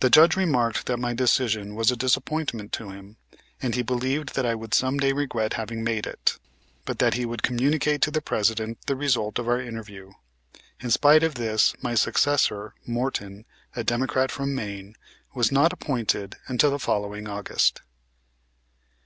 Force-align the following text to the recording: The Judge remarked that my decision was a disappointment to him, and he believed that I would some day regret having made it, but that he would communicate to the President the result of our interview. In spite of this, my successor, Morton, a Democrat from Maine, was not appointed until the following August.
The 0.00 0.10
Judge 0.10 0.36
remarked 0.36 0.84
that 0.84 0.98
my 0.98 1.14
decision 1.14 1.74
was 1.74 1.90
a 1.90 1.96
disappointment 1.96 2.72
to 2.72 2.90
him, 2.90 3.16
and 3.62 3.74
he 3.74 3.80
believed 3.80 4.34
that 4.34 4.44
I 4.44 4.54
would 4.54 4.74
some 4.74 4.98
day 4.98 5.14
regret 5.14 5.54
having 5.54 5.82
made 5.82 6.06
it, 6.06 6.38
but 6.84 6.98
that 6.98 7.14
he 7.14 7.24
would 7.24 7.42
communicate 7.42 8.02
to 8.02 8.10
the 8.10 8.20
President 8.20 8.84
the 8.84 8.96
result 8.96 9.38
of 9.38 9.48
our 9.48 9.58
interview. 9.58 10.12
In 10.80 10.90
spite 10.90 11.22
of 11.22 11.36
this, 11.36 11.74
my 11.80 11.94
successor, 11.94 12.74
Morton, 12.84 13.46
a 13.74 13.82
Democrat 13.82 14.30
from 14.30 14.54
Maine, 14.54 14.94
was 15.34 15.50
not 15.50 15.72
appointed 15.72 16.36
until 16.46 16.70
the 16.70 16.78
following 16.78 17.26
August. 17.26 17.80